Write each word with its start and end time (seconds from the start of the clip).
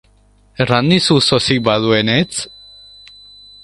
Erran 0.65 0.89
dizu 0.93 1.19
sosik 1.27 1.63
baduenetz? 1.69 2.35